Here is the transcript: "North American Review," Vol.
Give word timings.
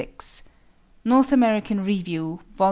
"North 1.05 1.31
American 1.31 1.83
Review," 1.83 2.39
Vol. 2.57 2.59